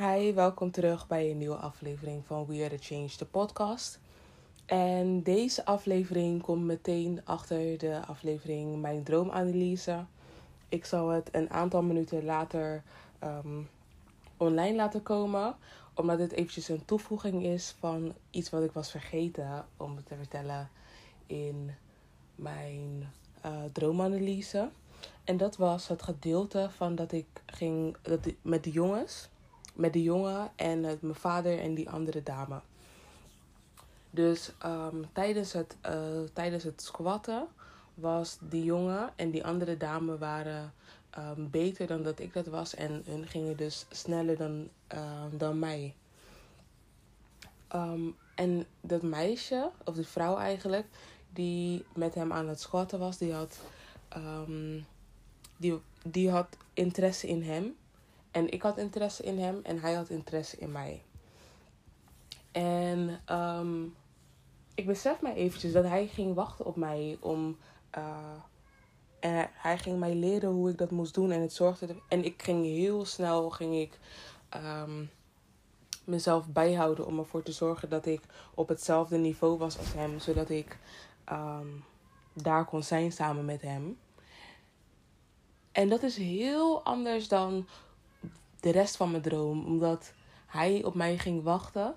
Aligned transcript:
Hi, 0.00 0.32
welkom 0.32 0.70
terug 0.70 1.06
bij 1.06 1.30
een 1.30 1.38
nieuwe 1.38 1.56
aflevering 1.56 2.26
van 2.26 2.46
We 2.46 2.64
Are 2.64 2.76
The 2.78 2.82
Change, 2.82 3.10
de 3.18 3.24
podcast. 3.24 3.98
En 4.66 5.22
deze 5.22 5.64
aflevering 5.64 6.42
komt 6.42 6.64
meteen 6.64 7.20
achter 7.24 7.78
de 7.78 8.00
aflevering 8.06 8.80
Mijn 8.80 9.02
Droomanalyse. 9.02 10.04
Ik 10.68 10.84
zal 10.84 11.08
het 11.08 11.28
een 11.32 11.50
aantal 11.50 11.82
minuten 11.82 12.24
later 12.24 12.82
um, 13.24 13.68
online 14.36 14.76
laten 14.76 15.02
komen, 15.02 15.56
omdat 15.94 16.18
dit 16.18 16.32
eventjes 16.32 16.68
een 16.68 16.84
toevoeging 16.84 17.44
is 17.44 17.74
van 17.78 18.14
iets 18.30 18.50
wat 18.50 18.62
ik 18.62 18.72
was 18.72 18.90
vergeten 18.90 19.66
om 19.76 20.04
te 20.04 20.14
vertellen 20.14 20.70
in 21.26 21.74
mijn 22.34 23.12
uh, 23.46 23.52
droomanalyse. 23.72 24.70
En 25.24 25.36
dat 25.36 25.56
was 25.56 25.88
het 25.88 26.02
gedeelte 26.02 26.68
van 26.76 26.94
dat 26.94 27.12
ik 27.12 27.42
ging 27.46 27.96
met 28.42 28.64
de 28.64 28.70
jongens 28.70 29.28
met 29.80 29.92
de 29.92 30.02
jongen 30.02 30.50
en 30.56 30.80
mijn 30.80 31.14
vader 31.14 31.58
en 31.58 31.74
die 31.74 31.90
andere 31.90 32.22
dame. 32.22 32.60
Dus 34.10 34.52
um, 34.66 35.04
tijdens, 35.12 35.52
het, 35.52 35.76
uh, 35.86 35.92
tijdens 36.32 36.64
het 36.64 36.82
squatten 36.82 37.46
was 37.94 38.38
die 38.40 38.64
jongen 38.64 39.12
en 39.16 39.30
die 39.30 39.44
andere 39.44 39.76
dame 39.76 40.18
waren 40.18 40.72
um, 41.18 41.50
beter 41.50 41.86
dan 41.86 42.02
dat 42.02 42.18
ik 42.18 42.32
dat 42.32 42.46
was. 42.46 42.74
En 42.74 43.02
hun 43.06 43.26
gingen 43.26 43.56
dus 43.56 43.86
sneller 43.90 44.36
dan, 44.36 44.68
uh, 44.94 45.24
dan 45.32 45.58
mij. 45.58 45.94
En 48.34 48.66
dat 48.80 49.02
meisje, 49.02 49.70
of 49.84 49.94
die 49.94 50.06
vrouw 50.06 50.36
eigenlijk, 50.36 50.86
die 51.32 51.84
met 51.94 52.14
hem 52.14 52.32
aan 52.32 52.48
het 52.48 52.60
squatten 52.60 52.98
was, 52.98 53.18
die 53.18 53.32
had, 53.32 53.58
die, 55.56 55.80
die 56.04 56.30
had 56.30 56.56
interesse 56.74 57.28
in 57.28 57.42
hem. 57.42 57.76
En 58.30 58.50
ik 58.50 58.62
had 58.62 58.78
interesse 58.78 59.22
in 59.22 59.38
hem 59.38 59.60
en 59.62 59.80
hij 59.80 59.94
had 59.94 60.08
interesse 60.08 60.56
in 60.56 60.72
mij. 60.72 61.02
En 62.52 63.20
um, 63.30 63.96
ik 64.74 64.86
besef 64.86 65.20
mij 65.20 65.34
eventjes 65.34 65.72
dat 65.72 65.84
hij 65.84 66.06
ging 66.06 66.34
wachten 66.34 66.64
op 66.64 66.76
mij 66.76 67.16
om. 67.20 67.58
Uh, 67.98 68.32
en 69.20 69.50
hij 69.52 69.78
ging 69.78 69.98
mij 69.98 70.14
leren 70.14 70.50
hoe 70.50 70.70
ik 70.70 70.78
dat 70.78 70.90
moest 70.90 71.14
doen. 71.14 71.30
En 71.30 71.40
het 71.40 71.52
zorgde. 71.52 71.96
En 72.08 72.24
ik 72.24 72.42
ging 72.42 72.64
heel 72.64 73.04
snel 73.04 73.50
ging 73.50 73.74
ik, 73.74 73.98
um, 74.56 75.10
mezelf 76.04 76.48
bijhouden 76.48 77.06
om 77.06 77.18
ervoor 77.18 77.42
te 77.42 77.52
zorgen 77.52 77.88
dat 77.88 78.06
ik 78.06 78.20
op 78.54 78.68
hetzelfde 78.68 79.16
niveau 79.16 79.58
was 79.58 79.78
als 79.78 79.92
hem. 79.92 80.18
Zodat 80.18 80.50
ik 80.50 80.78
um, 81.32 81.84
daar 82.32 82.64
kon 82.64 82.82
zijn 82.82 83.12
samen 83.12 83.44
met 83.44 83.62
hem. 83.62 83.98
En 85.72 85.88
dat 85.88 86.02
is 86.02 86.16
heel 86.16 86.84
anders 86.84 87.28
dan 87.28 87.66
de 88.60 88.70
rest 88.70 88.96
van 88.96 89.10
mijn 89.10 89.22
droom. 89.22 89.64
Omdat 89.64 90.12
hij 90.46 90.84
op 90.84 90.94
mij 90.94 91.18
ging 91.18 91.42
wachten. 91.42 91.94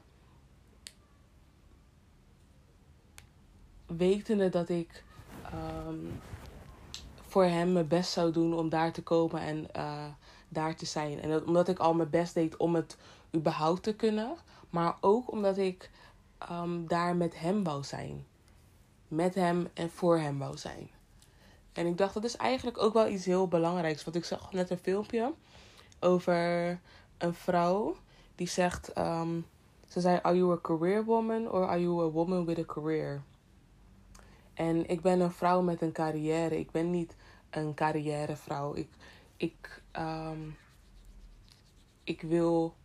Wetende 3.85 4.49
dat 4.49 4.69
ik 4.69 5.03
um, 5.87 6.21
voor 7.21 7.43
hem 7.43 7.71
mijn 7.71 7.87
best 7.87 8.11
zou 8.11 8.31
doen 8.31 8.53
om 8.53 8.69
daar 8.69 8.91
te 8.93 9.03
komen 9.03 9.41
en 9.41 9.67
uh, 9.77 10.05
daar 10.49 10.75
te 10.75 10.85
zijn. 10.85 11.21
En 11.21 11.29
dat, 11.29 11.43
omdat 11.43 11.67
ik 11.67 11.79
al 11.79 11.93
mijn 11.93 12.09
best 12.09 12.33
deed 12.33 12.57
om 12.57 12.75
het 12.75 12.97
überhaupt 13.35 13.83
te 13.83 13.95
kunnen. 13.95 14.35
Maar 14.69 14.97
ook 15.01 15.31
omdat 15.31 15.57
ik 15.57 15.91
um, 16.51 16.87
daar 16.87 17.15
met 17.15 17.39
hem 17.39 17.63
wou 17.63 17.83
zijn. 17.83 18.25
Met 19.07 19.35
hem 19.35 19.67
en 19.73 19.89
voor 19.89 20.17
hem 20.17 20.39
wou 20.39 20.57
zijn. 20.57 20.89
En 21.73 21.85
ik 21.85 21.97
dacht, 21.97 22.13
dat 22.13 22.23
is 22.23 22.35
eigenlijk 22.35 22.77
ook 22.77 22.93
wel 22.93 23.07
iets 23.07 23.25
heel 23.25 23.47
belangrijks. 23.47 24.03
Want 24.03 24.15
ik 24.15 24.25
zag 24.25 24.51
net 24.51 24.69
een 24.69 24.77
filmpje 24.77 25.33
over 26.03 26.79
een 27.17 27.33
vrouw 27.33 27.95
die 28.35 28.47
zegt: 28.47 28.97
um, 28.97 29.45
Ze 29.87 30.01
zei: 30.01 30.19
Are 30.21 30.37
you 30.37 30.51
a 30.51 30.61
career 30.61 31.05
woman 31.05 31.51
or 31.51 31.67
are 31.67 31.81
you 31.81 32.03
a 32.03 32.09
woman 32.09 32.45
with 32.45 32.59
a 32.59 32.65
career? 32.65 33.21
En 34.53 34.89
ik 34.89 35.01
ben 35.01 35.19
een 35.19 35.31
vrouw 35.31 35.61
met 35.61 35.81
een 35.81 35.91
carrière. 35.91 36.59
Ik 36.59 36.71
ben 36.71 36.89
niet 36.89 37.15
een 37.49 37.73
carrièrevrouw. 37.73 38.75
Ik, 38.75 38.89
ik, 39.37 39.83
um, 39.99 40.57
ik 42.03 42.21
wil 42.21 42.75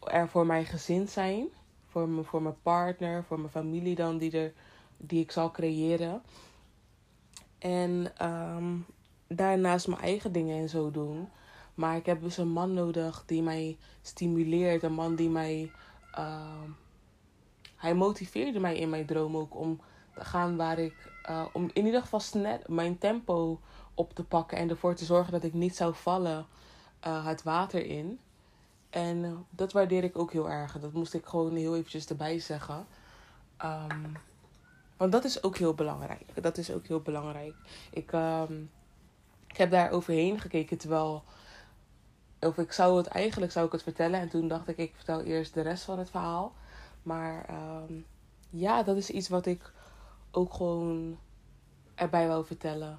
er 0.00 0.28
voor 0.28 0.46
mijn 0.46 0.64
gezin 0.64 1.08
zijn. 1.08 1.48
Voor, 1.88 2.08
me, 2.08 2.24
voor 2.24 2.42
mijn 2.42 2.62
partner, 2.62 3.24
voor 3.24 3.38
mijn 3.38 3.50
familie 3.50 3.94
dan, 3.94 4.18
die, 4.18 4.38
er, 4.38 4.52
die 4.96 5.22
ik 5.22 5.30
zal 5.30 5.50
creëren. 5.50 6.22
En 7.58 8.12
um, 8.22 8.86
daarnaast 9.26 9.88
mijn 9.88 10.00
eigen 10.00 10.32
dingen 10.32 10.60
en 10.60 10.68
zo 10.68 10.90
doen. 10.90 11.28
Maar 11.74 11.96
ik 11.96 12.06
heb 12.06 12.22
dus 12.22 12.36
een 12.36 12.48
man 12.48 12.74
nodig 12.74 13.22
die 13.26 13.42
mij 13.42 13.78
stimuleert. 14.02 14.82
Een 14.82 14.92
man 14.92 15.14
die 15.14 15.28
mij. 15.28 15.72
Uh, 16.18 16.62
hij 17.76 17.94
motiveerde 17.94 18.60
mij 18.60 18.76
in 18.76 18.90
mijn 18.90 19.06
droom 19.06 19.36
ook 19.36 19.54
om 19.54 19.80
te 20.14 20.24
gaan 20.24 20.56
waar 20.56 20.78
ik. 20.78 21.12
Uh, 21.30 21.44
om 21.52 21.70
in 21.72 21.86
ieder 21.86 22.00
geval 22.00 22.20
snel 22.20 22.58
mijn 22.66 22.98
tempo 22.98 23.60
op 23.94 24.14
te 24.14 24.24
pakken 24.24 24.58
en 24.58 24.70
ervoor 24.70 24.94
te 24.94 25.04
zorgen 25.04 25.32
dat 25.32 25.44
ik 25.44 25.54
niet 25.54 25.76
zou 25.76 25.94
vallen 25.94 26.46
uh, 27.06 27.26
het 27.26 27.42
water 27.42 27.86
in. 27.86 28.20
En 28.90 29.46
dat 29.50 29.72
waardeer 29.72 30.04
ik 30.04 30.18
ook 30.18 30.32
heel 30.32 30.50
erg. 30.50 30.80
Dat 30.80 30.92
moest 30.92 31.14
ik 31.14 31.26
gewoon 31.26 31.56
heel 31.56 31.76
eventjes 31.76 32.06
erbij 32.06 32.38
zeggen. 32.38 32.86
Um, 33.64 34.12
want 34.96 35.12
dat 35.12 35.24
is 35.24 35.42
ook 35.42 35.56
heel 35.56 35.74
belangrijk. 35.74 36.42
Dat 36.42 36.58
is 36.58 36.70
ook 36.70 36.86
heel 36.86 37.00
belangrijk. 37.00 37.54
Ik. 37.90 38.12
Um, 38.12 38.70
ik 39.46 39.56
heb 39.60 39.70
daar 39.70 39.90
overheen 39.90 40.40
gekeken 40.40 40.78
terwijl. 40.78 41.24
Of 42.44 42.58
ik 42.58 42.72
zou 42.72 42.96
het 42.96 43.06
eigenlijk 43.06 43.52
zou 43.52 43.66
ik 43.66 43.72
het 43.72 43.82
vertellen. 43.82 44.20
En 44.20 44.28
toen 44.28 44.48
dacht 44.48 44.68
ik, 44.68 44.76
ik 44.76 44.92
vertel 44.96 45.20
eerst 45.20 45.54
de 45.54 45.60
rest 45.60 45.84
van 45.84 45.98
het 45.98 46.10
verhaal. 46.10 46.52
Maar 47.02 47.46
um, 47.50 48.06
ja, 48.50 48.82
dat 48.82 48.96
is 48.96 49.10
iets 49.10 49.28
wat 49.28 49.46
ik 49.46 49.72
ook 50.30 50.54
gewoon 50.54 51.18
erbij 51.94 52.28
wou 52.28 52.46
vertellen. 52.46 52.98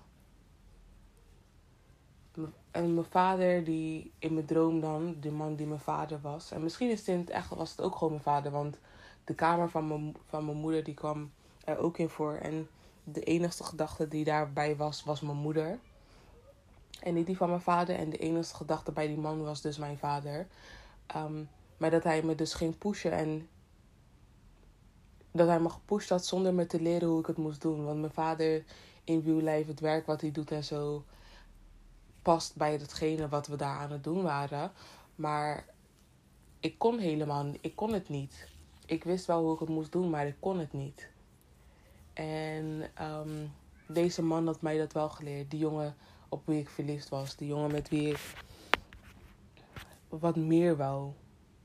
En 2.71 2.93
mijn 2.93 3.05
vader, 3.09 3.63
die 3.63 4.11
in 4.19 4.33
mijn 4.33 4.45
droom 4.45 4.79
dan, 4.81 5.15
de 5.19 5.31
man 5.31 5.55
die 5.55 5.67
mijn 5.67 5.79
vader 5.79 6.19
was. 6.21 6.51
En 6.51 6.63
misschien 6.63 6.89
is 6.89 6.99
het 6.99 7.07
in 7.07 7.19
het 7.19 7.29
echt 7.29 7.49
was 7.49 7.71
het 7.71 7.81
ook 7.81 7.95
gewoon 7.95 8.13
mijn 8.13 8.23
vader. 8.23 8.51
Want 8.51 8.77
de 9.23 9.33
kamer 9.33 9.69
van 9.69 9.87
mijn, 9.87 10.15
van 10.27 10.45
mijn 10.45 10.57
moeder, 10.57 10.83
die 10.83 10.93
kwam 10.93 11.31
er 11.63 11.77
ook 11.77 11.97
in 11.97 12.09
voor. 12.09 12.33
En 12.33 12.67
de 13.03 13.23
enige 13.23 13.63
gedachte 13.63 14.07
die 14.07 14.23
daarbij 14.23 14.75
was, 14.75 15.03
was 15.03 15.21
mijn 15.21 15.37
moeder. 15.37 15.79
En 17.01 17.13
niet 17.13 17.25
die 17.25 17.37
van 17.37 17.49
mijn 17.49 17.61
vader. 17.61 17.95
En 17.95 18.09
de 18.09 18.17
enige 18.17 18.55
gedachte 18.55 18.91
bij 18.91 19.07
die 19.07 19.17
man 19.17 19.43
was 19.43 19.61
dus 19.61 19.77
mijn 19.77 19.97
vader. 19.97 20.47
Um, 21.15 21.49
maar 21.77 21.89
dat 21.89 22.03
hij 22.03 22.23
me 22.23 22.35
dus 22.35 22.53
ging 22.53 22.77
pushen. 22.77 23.11
En 23.11 23.47
dat 25.31 25.47
hij 25.47 25.59
me 25.59 25.69
gepusht 25.69 26.09
had 26.09 26.25
zonder 26.25 26.53
me 26.53 26.65
te 26.65 26.81
leren 26.81 27.07
hoe 27.07 27.19
ik 27.19 27.25
het 27.27 27.37
moest 27.37 27.61
doen. 27.61 27.85
Want 27.85 27.99
mijn 27.99 28.13
vader 28.13 28.63
in 29.03 29.21
real 29.25 29.55
life, 29.55 29.69
het 29.69 29.79
werk 29.79 30.05
wat 30.05 30.21
hij 30.21 30.31
doet 30.31 30.51
en 30.51 30.63
zo, 30.63 31.03
past 32.21 32.55
bij 32.55 32.71
hetgene 32.71 33.27
wat 33.27 33.47
we 33.47 33.55
daar 33.55 33.77
aan 33.77 33.91
het 33.91 34.03
doen 34.03 34.23
waren. 34.23 34.71
Maar 35.15 35.65
ik 36.59 36.79
kon 36.79 36.99
helemaal, 36.99 37.45
ik 37.61 37.75
kon 37.75 37.93
het 37.93 38.09
niet. 38.09 38.47
Ik 38.85 39.03
wist 39.03 39.25
wel 39.25 39.43
hoe 39.43 39.53
ik 39.53 39.59
het 39.59 39.69
moest 39.69 39.91
doen, 39.91 40.09
maar 40.09 40.27
ik 40.27 40.35
kon 40.39 40.59
het 40.59 40.73
niet. 40.73 41.09
En 42.13 42.91
um, 43.01 43.51
deze 43.87 44.23
man 44.23 44.45
had 44.45 44.61
mij 44.61 44.77
dat 44.77 44.93
wel 44.93 45.09
geleerd. 45.09 45.51
Die 45.51 45.59
jongen 45.59 45.95
op 46.29 46.45
wie 46.45 46.59
ik 46.59 46.69
verliefd 46.69 47.09
was. 47.09 47.35
De 47.35 47.45
jongen 47.45 47.71
met 47.71 47.89
wie 47.89 48.09
ik 48.09 48.33
wat 50.09 50.35
meer 50.35 50.77
wou 50.77 51.11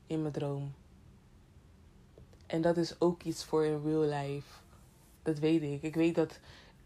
in 0.07 0.21
mijn 0.21 0.33
droom. 0.33 0.73
En 2.45 2.61
dat 2.61 2.77
is 2.77 3.01
ook 3.01 3.23
iets 3.23 3.45
voor 3.45 3.65
in 3.65 3.81
real 3.83 4.01
life. 4.01 4.59
Dat 5.23 5.39
weet 5.39 5.61
ik. 5.61 5.81
Ik 5.81 5.95
weet 5.95 6.15
dat, 6.15 6.39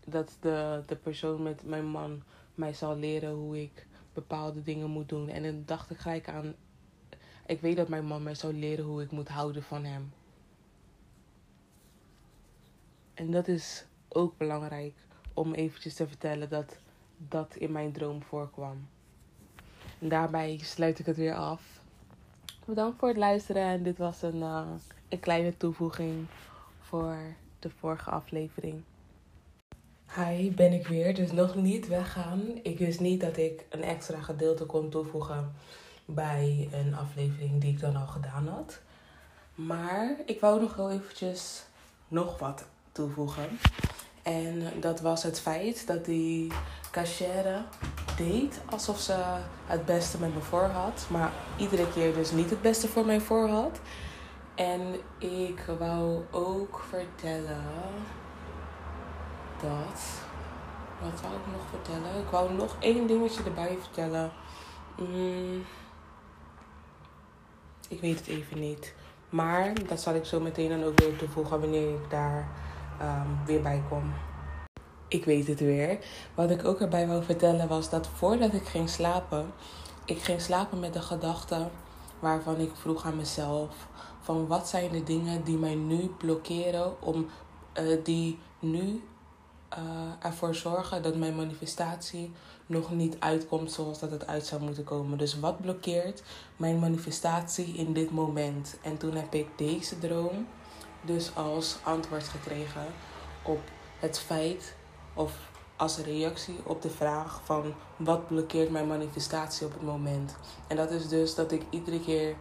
dat 0.06 0.38
de, 0.40 0.84
de 0.86 0.96
persoon 0.96 1.44
met 1.44 1.64
mijn 1.64 1.86
man 1.86 2.24
mij 2.56 2.74
zal 2.74 2.98
leren 2.98 3.34
hoe 3.34 3.62
ik 3.62 3.88
bepaalde 4.14 4.64
dingen 4.64 4.90
moet 4.90 5.10
doen. 5.10 5.30
En 5.30 5.44
dan 5.44 5.64
dacht 5.66 5.90
ik 5.90 5.98
gelijk 5.98 6.30
aan. 6.30 6.56
Ik 7.46 7.62
weet 7.62 7.76
dat 7.76 7.88
mijn 7.88 8.06
man 8.06 8.24
mij 8.24 8.36
zou 8.36 8.54
leren 8.54 8.86
hoe 8.86 9.02
ik 9.02 9.12
moet 9.12 9.28
houden 9.28 9.64
van 9.64 9.84
hem. 9.84 10.14
En 13.14 13.32
dat 13.32 13.48
is 13.48 13.86
ook 14.08 14.38
belangrijk 14.38 14.94
om 15.34 15.54
eventjes 15.54 15.94
te 15.94 16.08
vertellen 16.08 16.50
dat 16.50 16.78
dat 17.18 17.56
in 17.56 17.72
mijn 17.72 17.92
droom 17.92 18.24
voorkwam. 18.24 18.88
En 20.00 20.10
daarbij 20.10 20.60
sluit 20.62 21.00
ik 21.00 21.06
het 21.06 21.18
weer 21.18 21.36
af. 21.36 21.62
Bedankt 22.66 23.00
voor 23.00 23.08
het 23.08 23.18
luisteren 23.18 23.64
en 23.64 23.84
dit 23.84 23.98
was 23.98 24.22
een, 24.22 24.36
uh, 24.36 24.68
een 25.10 25.20
kleine 25.20 25.58
toevoeging 25.58 26.26
voor 26.80 27.18
de 27.60 27.70
vorige 27.70 28.10
aflevering. 28.10 28.82
Hi, 30.16 30.52
ben 30.52 30.74
ik 30.74 30.88
weer. 30.88 31.16
Dus 31.16 31.32
nog 31.32 31.56
niet 31.56 31.88
weggaan. 31.88 32.42
Ik 32.64 32.80
wist 32.80 33.00
niet 33.00 33.22
dat 33.22 33.38
ik 33.38 33.66
een 33.70 33.84
extra 33.84 34.22
gedeelte 34.22 34.66
kon 34.66 34.90
toevoegen 34.90 35.54
bij 36.06 36.70
een 36.72 36.96
aflevering 36.96 37.62
die 37.62 37.72
ik 37.72 37.80
dan 37.80 37.96
al 37.96 38.08
gedaan 38.08 38.48
had. 38.48 38.80
Maar 39.56 40.16
ik 40.26 40.40
wou 40.40 40.62
nog 40.62 40.76
wel 40.76 40.92
eventjes 40.92 41.66
nog 42.08 42.40
wat 42.40 42.66
toevoegen. 42.92 43.50
En 44.24 44.64
dat 44.80 45.00
was 45.00 45.24
het 45.24 45.40
feit 45.40 45.88
dat 45.88 46.06
die 46.06 46.52
cachère 46.96 47.64
deed 48.18 48.62
alsof 48.66 49.00
ze 49.00 49.16
het 49.66 49.86
beste 49.86 50.20
met 50.20 50.34
me 50.34 50.42
voor 50.42 50.64
had. 50.64 51.06
Maar 51.10 51.32
iedere 51.58 51.92
keer 51.92 52.14
dus 52.14 52.32
niet 52.32 52.50
het 52.50 52.62
beste 52.62 52.88
voor 52.88 53.06
mij 53.06 53.22
voor 53.22 53.48
had. 53.50 53.80
En 54.56 54.82
ik 55.18 55.66
wou 55.80 56.24
ook 56.32 56.86
vertellen 56.90 57.64
dat. 59.62 60.02
Wat 61.02 61.22
wou 61.22 61.34
ik 61.34 61.52
nog 61.52 61.62
vertellen? 61.70 62.22
Ik 62.22 62.30
wou 62.30 62.54
nog 62.54 62.76
één 62.80 63.08
dingetje 63.08 63.44
erbij 63.44 63.78
vertellen. 63.82 64.32
Mm, 64.98 65.66
ik 67.90 68.02
weet 68.02 68.18
het 68.20 68.28
even 68.28 68.60
niet. 68.60 68.94
Maar 69.30 69.74
dat 69.88 70.02
zal 70.02 70.14
ik 70.14 70.26
zo 70.26 70.40
meteen 70.40 70.70
dan 70.70 70.84
ook 70.84 71.00
weer 71.00 71.16
toevoegen 71.16 71.60
wanneer 71.60 71.90
ik 71.90 72.10
daar 72.10 72.48
um, 73.02 73.46
weer 73.46 73.62
bij 73.62 73.84
kom. 73.90 74.14
Ik 75.08 75.26
weet 75.26 75.48
het 75.48 75.60
weer. 75.60 76.00
Wat 76.36 76.50
ik 76.50 76.66
ook 76.66 76.80
erbij 76.80 77.08
wou 77.08 77.24
vertellen 77.24 77.68
was 77.68 77.90
dat 77.90 78.08
voordat 78.08 78.54
ik 78.54 78.66
ging 78.66 78.90
slapen, 78.90 79.54
ik 80.06 80.22
ging 80.22 80.42
slapen 80.42 80.80
met 80.80 80.94
de 80.94 81.02
gedachte 81.02 81.68
waarvan 82.20 82.60
ik 82.60 82.72
vroeg 82.74 83.06
aan 83.06 83.16
mezelf: 83.16 83.88
van 84.22 84.48
wat 84.48 84.68
zijn 84.68 84.92
de 84.92 85.04
dingen 85.04 85.44
die 85.44 85.58
mij 85.58 85.76
nu 85.76 86.08
blokkeren 86.18 87.02
om 87.02 87.28
uh, 87.80 88.04
die 88.04 88.40
nu 88.60 89.04
uh, 89.78 89.80
ervoor 90.20 90.56
zorgen 90.56 91.04
dat 91.04 91.16
mijn 91.16 91.36
manifestatie 91.36 92.32
nog 92.66 92.92
niet 92.92 93.16
uitkomt 93.20 93.72
zoals 93.72 94.00
dat 94.00 94.12
het 94.12 94.28
uit 94.28 94.46
zou 94.46 94.62
moeten 94.62 94.84
komen. 94.84 95.18
Dus 95.18 95.40
wat 95.40 95.62
blokkeert 95.62 96.24
mijn 96.58 96.80
manifestatie 96.80 97.74
in 97.74 97.94
dit 97.94 98.12
moment? 98.12 98.78
En 98.82 98.98
toen 98.98 99.16
heb 99.16 99.34
ik 99.34 99.48
deze 99.56 100.00
droom 100.00 100.48
dus 101.02 101.36
als 101.36 101.78
antwoord 101.84 102.24
gekregen 102.24 102.86
op 103.44 103.60
het 104.00 104.20
feit 104.20 104.76
of 105.16 105.34
als 105.76 105.98
reactie 105.98 106.60
op 106.64 106.82
de 106.82 106.90
vraag 106.90 107.42
van 107.44 107.74
wat 107.96 108.28
blokkeert 108.28 108.70
mijn 108.70 108.88
manifestatie 108.88 109.66
op 109.66 109.74
het 109.74 109.82
moment. 109.82 110.36
En 110.68 110.76
dat 110.76 110.92
is 110.92 111.08
dus 111.08 111.36
dat 111.36 111.52
ik 111.52 111.62
iedere 111.70 112.00
keer, 112.00 112.36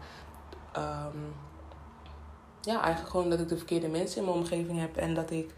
um, 0.76 1.34
ja, 2.60 2.82
eigenlijk 2.82 3.10
gewoon 3.10 3.30
dat 3.30 3.40
ik 3.40 3.48
de 3.48 3.56
verkeerde 3.56 3.88
mensen 3.88 4.18
in 4.18 4.24
mijn 4.24 4.36
omgeving 4.36 4.80
heb 4.80 4.96
en 4.96 5.14
dat 5.14 5.30
ik 5.30 5.54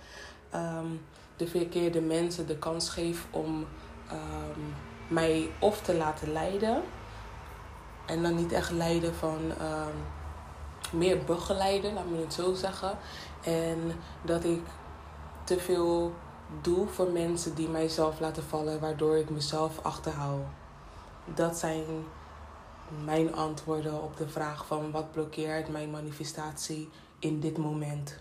um, 0.55 1.01
de 1.37 1.47
verkeerde 1.47 2.01
mensen 2.01 2.47
de 2.47 2.59
kans 2.59 2.89
geef 2.89 3.27
om 3.31 3.67
um, 4.13 4.75
mij 5.09 5.51
of 5.59 5.81
te 5.81 5.95
laten 5.95 6.33
leiden. 6.33 6.83
En 8.07 8.23
dan 8.23 8.35
niet 8.35 8.53
echt 8.53 8.71
leiden 8.71 9.15
van 9.15 9.53
meer 10.93 11.25
begeleiden, 11.25 11.95
laat 11.95 12.11
me 12.11 12.21
het 12.21 12.35
zo 12.35 12.55
zeggen. 12.55 12.99
En 13.43 13.93
dat 14.23 14.45
ik 14.45 14.61
te 15.45 15.59
veel 15.59 16.15
doe 16.63 16.87
voor 16.87 17.11
mensen 17.11 17.55
die 17.55 17.69
mijzelf 17.69 18.21
laten 18.21 18.43
vallen, 18.43 18.81
waardoor 18.81 19.17
ik 19.17 19.31
mezelf 19.31 19.79
achterhoud. 19.83 20.45
Dat 21.35 21.57
zijn 21.57 21.85
mijn 23.05 23.35
antwoorden 23.35 24.03
op 24.03 24.17
de 24.17 24.29
vraag 24.29 24.67
van 24.67 24.91
wat 24.91 25.13
blokkeert 25.13 25.69
mijn 25.69 25.91
manifestatie 25.91 26.89
in 27.19 27.41
dit 27.41 27.59
moment. 27.59 28.19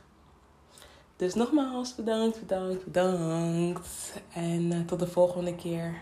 Dus 1.15 1.33
nogmaals 1.33 1.95
bedankt, 1.95 2.39
bedankt, 2.39 2.85
bedankt. 2.85 4.21
En 4.33 4.61
uh, 4.71 4.79
tot 4.85 4.99
de 4.99 5.07
volgende 5.07 5.55
keer. 5.55 6.01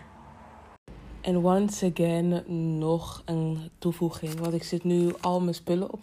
En 1.20 1.44
once 1.44 1.92
again 1.94 2.44
nog 2.78 3.22
een 3.24 3.70
toevoeging. 3.78 4.40
Want 4.40 4.54
ik 4.54 4.62
zit 4.62 4.84
nu 4.84 5.12
al 5.20 5.40
mijn 5.40 5.54
spullen 5.54 5.92
op. 5.92 6.00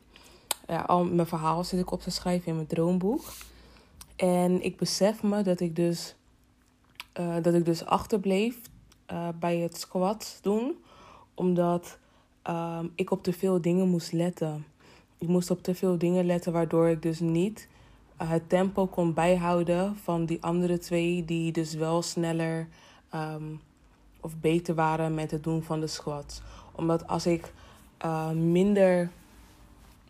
Ja, 0.68 0.82
al 0.82 1.04
mijn 1.04 1.28
verhaal 1.28 1.64
zit 1.64 1.80
ik 1.80 1.92
op 1.92 2.02
te 2.02 2.12
schrijven 2.12 2.48
in 2.48 2.56
mijn 2.56 2.68
droomboek. 2.68 3.22
En 4.22 4.64
ik 4.64 4.78
besef 4.78 5.24
me 5.24 5.42
dat 5.42 5.60
ik 5.60 5.76
dus, 5.76 6.16
uh, 7.20 7.36
dat 7.42 7.54
ik 7.54 7.66
dus 7.66 7.86
achterbleef 7.86 8.60
uh, 9.12 9.28
bij 9.40 9.58
het 9.58 9.78
squat 9.78 10.40
doen. 10.42 10.76
Omdat 11.34 11.98
uh, 12.50 12.80
ik 12.96 13.12
op 13.12 13.24
te 13.24 13.34
veel 13.34 13.62
dingen 13.62 13.88
moest 13.88 14.12
letten. 14.12 14.66
Ik 15.18 15.28
moest 15.28 15.52
op 15.52 15.64
te 15.64 15.76
veel 15.76 15.98
dingen 15.98 16.26
letten 16.26 16.52
waardoor 16.52 16.90
ik 16.90 17.02
dus 17.02 17.20
niet 17.20 17.68
eh, 18.18 18.30
het 18.30 18.50
tempo 18.50 18.88
kon 18.88 19.14
bijhouden 19.14 19.96
van 19.96 20.26
die 20.26 20.44
andere 20.44 20.78
twee 20.78 21.26
die 21.26 21.52
dus 21.52 21.74
wel 21.74 22.02
sneller 22.02 22.68
um, 23.16 23.62
of 24.20 24.38
beter 24.38 24.76
waren 24.76 25.14
met 25.14 25.32
het 25.32 25.44
doen 25.44 25.64
van 25.64 25.80
de 25.80 25.88
squats. 25.88 26.42
Omdat 26.72 27.08
als 27.08 27.26
ik 27.26 27.54
minder 28.34 29.10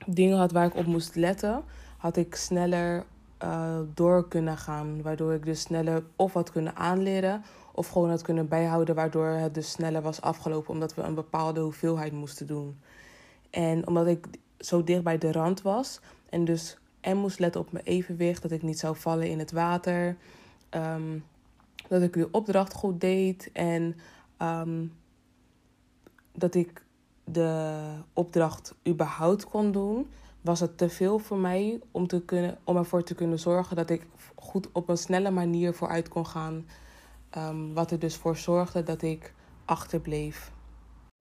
dingen 0.05 0.37
had 0.37 0.51
waar 0.51 0.65
ik 0.65 0.75
op 0.75 0.85
moest 0.85 1.15
letten, 1.15 1.63
had 1.97 2.17
ik 2.17 2.35
sneller 2.35 3.05
uh, 3.43 3.79
door 3.93 4.27
kunnen 4.27 4.57
gaan. 4.57 5.01
Waardoor 5.01 5.33
ik 5.33 5.45
dus 5.45 5.61
sneller 5.61 6.03
of 6.15 6.33
had 6.33 6.51
kunnen 6.51 6.75
aanleren 6.75 7.43
of 7.71 7.87
gewoon 7.87 8.09
had 8.09 8.21
kunnen 8.21 8.47
bijhouden, 8.47 8.95
waardoor 8.95 9.27
het 9.27 9.53
dus 9.53 9.71
sneller 9.71 10.01
was 10.01 10.21
afgelopen 10.21 10.73
omdat 10.73 10.93
we 10.93 11.01
een 11.01 11.15
bepaalde 11.15 11.59
hoeveelheid 11.59 12.11
moesten 12.11 12.47
doen. 12.47 12.79
En 13.49 13.87
omdat 13.87 14.07
ik 14.07 14.27
zo 14.59 14.83
dicht 14.83 15.03
bij 15.03 15.17
de 15.17 15.31
rand 15.31 15.61
was 15.61 15.99
en 16.29 16.45
dus 16.45 16.77
en 17.01 17.17
moest 17.17 17.39
letten 17.39 17.61
op 17.61 17.71
mijn 17.71 17.85
evenwicht, 17.85 18.41
dat 18.41 18.51
ik 18.51 18.61
niet 18.61 18.79
zou 18.79 18.95
vallen 18.95 19.29
in 19.29 19.39
het 19.39 19.51
water, 19.51 20.17
um, 20.69 21.23
dat 21.87 22.01
ik 22.01 22.13
de 22.13 22.27
opdracht 22.31 22.73
goed 22.73 23.01
deed 23.01 23.49
en 23.53 23.95
um, 24.41 24.93
dat 26.31 26.55
ik 26.55 26.85
de 27.23 27.79
opdracht 28.13 28.75
überhaupt 28.87 29.45
kon 29.45 29.71
doen 29.71 30.09
was 30.41 30.59
het 30.59 30.77
te 30.77 30.89
veel 30.89 31.19
voor 31.19 31.37
mij 31.37 31.79
om, 31.91 32.07
te 32.07 32.21
kunnen, 32.21 32.57
om 32.63 32.77
ervoor 32.77 33.03
te 33.03 33.15
kunnen 33.15 33.39
zorgen 33.39 33.75
dat 33.75 33.89
ik 33.89 34.07
goed 34.35 34.71
op 34.71 34.89
een 34.89 34.97
snelle 34.97 35.31
manier 35.31 35.73
vooruit 35.73 36.09
kon 36.09 36.25
gaan. 36.25 36.65
Um, 37.37 37.73
wat 37.73 37.91
er 37.91 37.99
dus 37.99 38.15
voor 38.15 38.37
zorgde 38.37 38.83
dat 38.83 39.01
ik 39.01 39.33
achterbleef. 39.65 40.51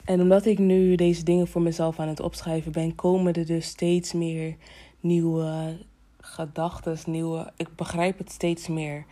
En 0.04 0.20
omdat 0.20 0.46
ik 0.46 0.58
nu 0.58 0.94
deze 0.94 1.24
dingen 1.24 1.48
voor 1.48 1.62
mezelf 1.62 1.98
aan 1.98 2.08
het 2.08 2.20
opschrijven 2.20 2.72
ben, 2.72 2.94
komen 2.94 3.32
er 3.32 3.46
dus 3.46 3.66
steeds 3.66 4.12
meer 4.12 4.56
nieuwe 5.00 5.78
gedachten, 6.20 6.98
nieuwe. 7.06 7.52
Ik 7.56 7.76
begrijp 7.76 8.18
het 8.18 8.30
steeds 8.30 8.68
meer. 8.68 9.04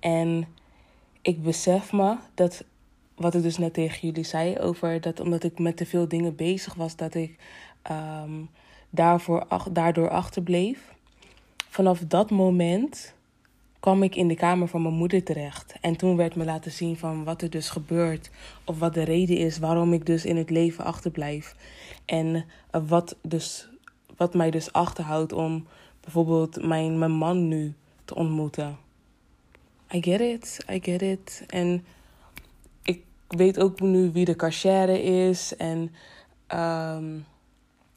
En 0.00 0.46
ik 1.22 1.42
besef 1.42 1.92
me 1.92 2.16
dat 2.34 2.64
wat 3.14 3.34
ik 3.34 3.42
dus 3.42 3.58
net 3.58 3.74
tegen 3.74 4.08
jullie 4.08 4.24
zei 4.24 4.58
over 4.58 5.00
dat 5.00 5.20
omdat 5.20 5.44
ik 5.44 5.58
met 5.58 5.76
te 5.76 5.86
veel 5.86 6.08
dingen 6.08 6.36
bezig 6.36 6.74
was, 6.74 6.96
dat 6.96 7.14
ik 7.14 7.36
um, 7.90 8.48
daarvoor, 8.94 9.46
daardoor 9.72 10.08
achterbleef. 10.08 10.94
Vanaf 11.68 11.98
dat 12.08 12.30
moment 12.30 13.14
kwam 13.80 14.02
ik 14.02 14.16
in 14.16 14.28
de 14.28 14.34
kamer 14.34 14.68
van 14.68 14.82
mijn 14.82 14.94
moeder 14.94 15.22
terecht. 15.22 15.74
En 15.80 15.96
toen 15.96 16.16
werd 16.16 16.34
me 16.34 16.44
laten 16.44 16.72
zien 16.72 16.96
van 16.96 17.24
wat 17.24 17.42
er 17.42 17.50
dus 17.50 17.68
gebeurt. 17.68 18.30
Of 18.64 18.78
wat 18.78 18.94
de 18.94 19.02
reden 19.02 19.36
is 19.36 19.58
waarom 19.58 19.92
ik 19.92 20.06
dus 20.06 20.24
in 20.24 20.36
het 20.36 20.50
leven 20.50 20.84
achterblijf. 20.84 21.54
En 22.04 22.44
wat, 22.70 23.16
dus, 23.22 23.68
wat 24.16 24.34
mij 24.34 24.50
dus 24.50 24.72
achterhoudt 24.72 25.32
om 25.32 25.66
bijvoorbeeld 26.00 26.66
mijn, 26.66 26.98
mijn 26.98 27.12
man 27.12 27.48
nu 27.48 27.74
te 28.04 28.14
ontmoeten. 28.14 28.78
I 29.94 30.02
get 30.02 30.20
it, 30.20 30.64
I 30.70 30.80
get 30.82 31.02
it. 31.02 31.44
En 31.46 31.84
ik 32.82 33.02
weet 33.28 33.58
ook 33.58 33.80
nu 33.80 34.12
wie 34.12 34.24
de 34.24 34.36
cashier 34.36 34.88
is. 35.28 35.56
En 35.56 35.94
um, 36.54 37.24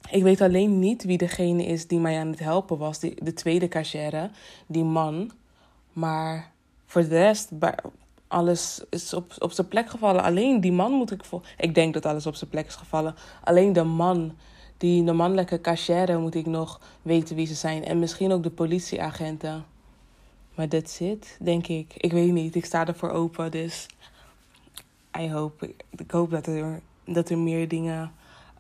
ik 0.10 0.24
weet 0.24 0.42
alleen 0.42 0.80
niet 0.80 1.04
wie 1.04 1.18
degene 1.18 1.66
is 1.66 1.88
die 1.88 2.00
mij 2.00 2.20
aan 2.20 2.28
het 2.28 2.40
helpen 2.40 2.78
was. 2.78 3.00
Die, 3.00 3.24
de 3.24 3.34
tweede 3.34 3.68
cashier, 3.68 4.30
die 4.68 4.84
man. 4.84 5.32
Maar 5.94 6.52
voor 6.86 7.02
de 7.02 7.08
rest, 7.08 7.50
alles 8.28 8.84
is 8.90 9.14
op, 9.14 9.34
op 9.40 9.52
zijn 9.52 9.68
plek 9.68 9.90
gevallen. 9.90 10.24
Alleen 10.24 10.62
die 10.62 10.72
man 10.72 10.92
moet 10.92 11.12
ik 11.12 11.26
voor. 11.26 11.48
Ik 11.58 11.76
denk 11.76 11.94
dat 11.94 12.06
alles 12.06 12.26
op 12.26 12.36
zijn 12.36 12.50
plek 12.50 12.68
is 12.68 12.76
gevallen. 12.76 13.16
Alleen 13.44 13.74
de 13.74 13.84
man, 13.84 14.36
die, 14.78 15.04
de 15.04 15.14
mannelijke 15.14 15.62
cashier, 15.62 16.20
moet 16.20 16.36
ik 16.36 16.46
nog 16.46 16.82
weten 17.02 17.36
wie 17.36 17.48
ze 17.48 17.54
zijn. 17.54 17.86
En 17.86 18.00
misschien 18.00 18.32
ook 18.32 18.44
de 18.44 18.50
politieagenten. 18.50 19.66
Maar 20.56 20.68
that's 20.68 21.00
it, 21.00 21.38
denk 21.40 21.68
ik. 21.68 21.94
Ik 21.98 22.12
weet 22.12 22.32
niet. 22.32 22.56
Ik 22.56 22.66
sta 22.66 22.88
ervoor 22.88 23.10
open. 23.10 23.52
Dus 23.52 23.88
I 25.20 25.32
hope. 25.32 25.74
Ik 25.90 26.12
hoop 26.12 26.32
dat 26.32 26.48
er, 26.48 26.82
dat 27.06 27.30
er 27.30 27.38
meer 27.38 27.68
dingen 27.68 28.12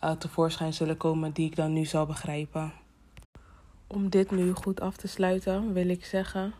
uh, 0.03 0.11
tevoorschijn 0.11 0.73
zullen 0.73 0.97
komen 0.97 1.31
die 1.31 1.45
ik 1.45 1.55
dan 1.55 1.73
nu 1.73 1.85
zal 1.85 2.05
begrijpen. 2.05 2.73
Om 3.87 4.09
dit 4.09 4.31
nu 4.31 4.53
goed 4.53 4.81
af 4.81 4.97
te 4.97 5.07
sluiten, 5.07 5.73
wil 5.73 5.89
ik 5.89 6.05
zeggen 6.05 6.53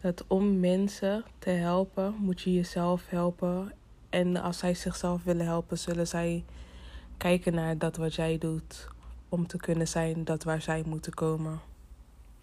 dat 0.00 0.24
om 0.26 0.60
mensen 0.60 1.24
te 1.38 1.50
helpen, 1.50 2.14
moet 2.18 2.40
je 2.40 2.52
jezelf 2.52 3.08
helpen. 3.08 3.72
En 4.10 4.36
als 4.36 4.58
zij 4.58 4.74
zichzelf 4.74 5.24
willen 5.24 5.46
helpen, 5.46 5.78
zullen 5.78 6.06
zij 6.06 6.44
kijken 7.16 7.54
naar 7.54 7.78
dat 7.78 7.96
wat 7.96 8.14
jij 8.14 8.38
doet 8.38 8.88
om 9.28 9.46
te 9.46 9.56
kunnen 9.56 9.88
zijn 9.88 10.24
dat 10.24 10.44
waar 10.44 10.62
zij 10.62 10.82
moeten 10.86 11.14
komen. 11.14 11.60